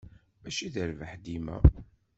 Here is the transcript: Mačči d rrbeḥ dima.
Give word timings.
Mačči 0.41 0.67
d 0.73 0.75
rrbeḥ 0.89 1.11
dima. 1.23 1.57